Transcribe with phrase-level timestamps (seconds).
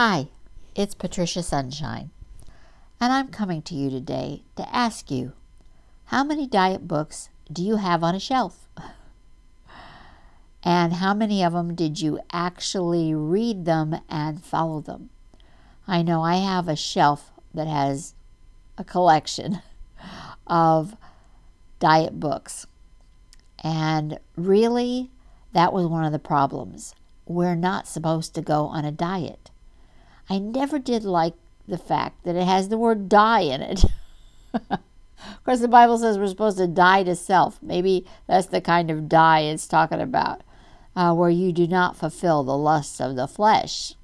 [0.00, 0.28] Hi,
[0.76, 2.10] it's Patricia Sunshine,
[3.00, 5.32] and I'm coming to you today to ask you
[6.04, 8.68] how many diet books do you have on a shelf?
[10.62, 15.10] And how many of them did you actually read them and follow them?
[15.88, 18.14] I know I have a shelf that has
[18.76, 19.62] a collection
[20.46, 20.94] of
[21.80, 22.68] diet books.
[23.64, 25.10] And really,
[25.52, 26.94] that was one of the problems.
[27.26, 29.50] We're not supposed to go on a diet.
[30.30, 31.34] I never did like
[31.66, 33.84] the fact that it has the word die in it.
[34.70, 37.58] of course, the Bible says we're supposed to die to self.
[37.62, 40.42] Maybe that's the kind of die it's talking about,
[40.96, 43.94] uh, where you do not fulfill the lusts of the flesh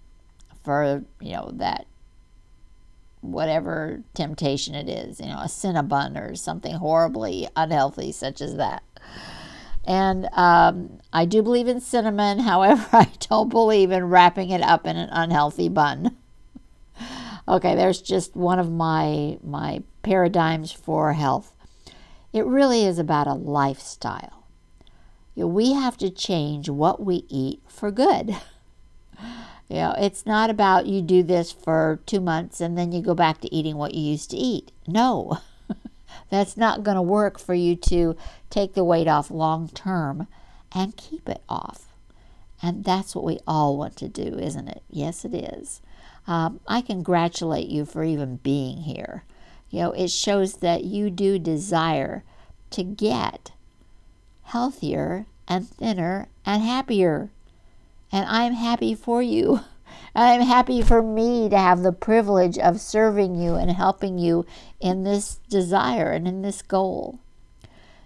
[0.62, 1.86] for, you know, that
[3.20, 8.82] whatever temptation it is, you know, a cinnabon or something horribly unhealthy, such as that.
[9.86, 12.38] And um, I do believe in cinnamon.
[12.40, 16.16] However, I don't believe in wrapping it up in an unhealthy bun.
[17.48, 21.52] okay, there's just one of my my paradigms for health.
[22.32, 24.44] It really is about a lifestyle.
[25.34, 28.36] You know, we have to change what we eat for good.
[29.68, 33.14] you know, it's not about you do this for two months and then you go
[33.14, 34.72] back to eating what you used to eat.
[34.86, 35.38] No.
[36.30, 38.16] That's not going to work for you to
[38.50, 40.26] take the weight off long term
[40.72, 41.86] and keep it off.
[42.62, 44.82] And that's what we all want to do, isn't it?
[44.90, 45.82] Yes, it is.
[46.26, 49.24] Um, I congratulate you for even being here.
[49.70, 52.24] You know, it shows that you do desire
[52.70, 53.52] to get
[54.44, 57.30] healthier and thinner and happier.
[58.10, 59.60] And I'm happy for you.
[60.14, 64.46] I'm happy for me to have the privilege of serving you and helping you
[64.80, 67.18] in this desire and in this goal.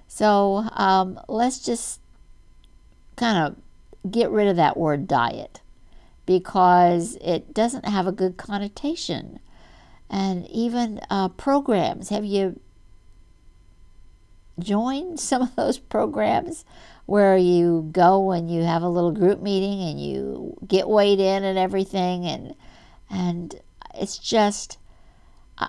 [0.07, 2.01] So um, let's just
[3.17, 5.61] kind of get rid of that word diet
[6.25, 9.41] because it doesn't have a good connotation.
[10.11, 12.61] And even uh, programs, have you
[14.59, 16.65] joined some of those programs
[17.07, 21.43] where you go and you have a little group meeting and you get weighed in
[21.43, 22.55] and everything and
[23.11, 23.55] and
[23.95, 24.79] it's just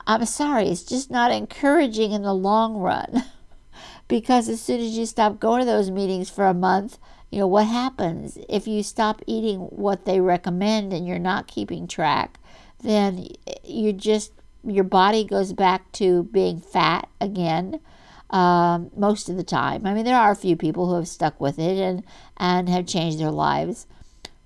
[0.05, 3.23] I'm sorry, it's just not encouraging in the long run.
[4.07, 6.97] because as soon as you stop going to those meetings for a month,
[7.31, 11.87] you know what happens if you stop eating what they recommend and you're not keeping
[11.87, 12.39] track,
[12.81, 13.27] then
[13.63, 14.31] you just
[14.65, 17.79] your body goes back to being fat again
[18.29, 19.85] um, most of the time.
[19.85, 22.03] I mean, there are a few people who have stuck with it and,
[22.37, 23.87] and have changed their lives,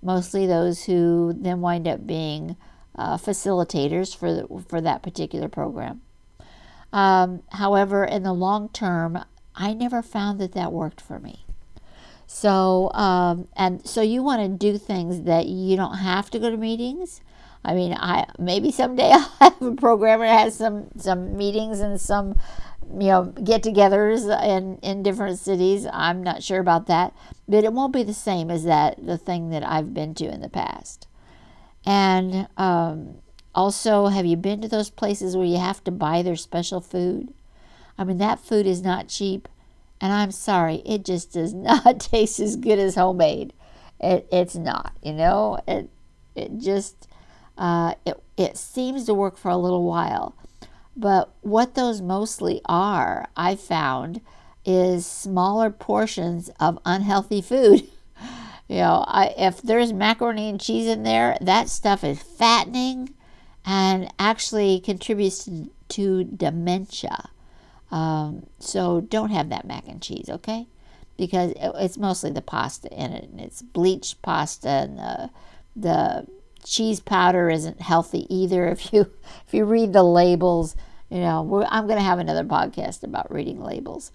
[0.02, 2.56] mostly those who then wind up being
[2.96, 6.02] uh, facilitators for, the, for that particular program.
[6.92, 9.24] Um, however, in the long term,
[9.56, 11.46] I never found that that worked for me.
[12.28, 16.50] So, um, and so you want to do things that you don't have to go
[16.50, 17.22] to meetings.
[17.66, 22.00] I mean, I maybe someday I'll have a programmer that has some some meetings and
[22.00, 22.36] some
[22.92, 25.88] you know get-togethers in in different cities.
[25.92, 27.14] I'm not sure about that,
[27.48, 30.42] but it won't be the same as that the thing that I've been to in
[30.42, 31.08] the past.
[31.86, 33.16] And um,
[33.54, 37.34] also, have you been to those places where you have to buy their special food?
[37.98, 39.48] I mean, that food is not cheap,
[40.02, 43.54] and I'm sorry, it just does not taste as good as homemade.
[44.00, 45.60] It, it's not, you know.
[45.68, 45.90] It
[46.36, 47.08] it just
[47.58, 50.36] uh, it it seems to work for a little while,
[50.96, 54.22] but what those mostly are, I found,
[54.66, 57.82] is smaller portions of unhealthy food.
[58.68, 63.14] you know, I, if there's macaroni and cheese in there, that stuff is fattening
[63.66, 67.30] and actually contributes to, to dementia.
[67.92, 70.68] Um, so don't have that mac and cheese, okay?
[71.18, 75.30] Because it, it's mostly the pasta in it, and it's bleached pasta, and the
[75.76, 76.28] the
[76.66, 78.68] cheese powder isn't healthy either.
[78.72, 79.12] If you
[79.48, 80.76] if you read the labels,
[81.10, 84.12] you know I'm going to have another podcast about reading labels.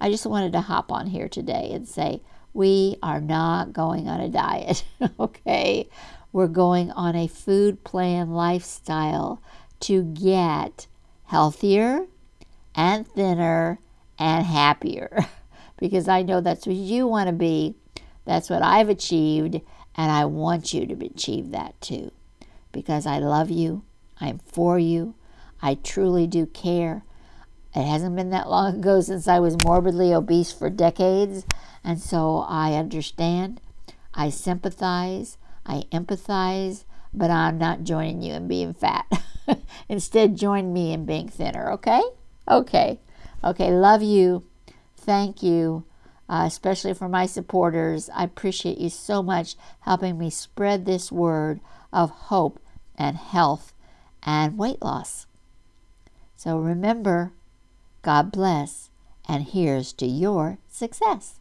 [0.00, 2.22] I just wanted to hop on here today and say
[2.52, 4.84] we are not going on a diet,
[5.20, 5.88] okay?
[6.32, 9.42] We're going on a food plan lifestyle
[9.80, 10.86] to get
[11.24, 12.06] healthier
[12.74, 13.78] and thinner
[14.18, 15.26] and happier
[15.78, 17.74] because I know that's what you want to be.
[18.24, 19.60] That's what I've achieved
[19.96, 22.12] and I want you to achieve that too
[22.72, 23.82] because I love you.
[24.20, 25.14] I'm for you.
[25.62, 27.04] I truly do care.
[27.74, 31.44] It hasn't been that long ago since I was morbidly obese for decades,
[31.84, 33.60] and so I understand.
[34.12, 35.38] I sympathize.
[35.64, 36.84] I empathize,
[37.14, 39.06] but I'm not joining you in being fat.
[39.88, 42.02] Instead, join me in being thinner, okay?
[42.48, 42.98] Okay.
[43.44, 43.70] Okay.
[43.70, 44.44] Love you.
[44.96, 45.84] Thank you
[46.30, 48.08] uh, especially for my supporters.
[48.14, 51.58] I appreciate you so much helping me spread this word
[51.92, 52.60] of hope
[52.96, 53.72] and health
[54.22, 55.26] and weight loss.
[56.36, 57.32] So remember,
[58.02, 58.90] God bless,
[59.28, 61.39] and here's to your success.